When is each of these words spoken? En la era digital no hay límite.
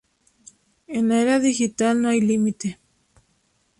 En 0.87 1.09
la 1.09 1.19
era 1.21 1.37
digital 1.39 2.01
no 2.01 2.09
hay 2.09 2.21
límite. 2.21 2.79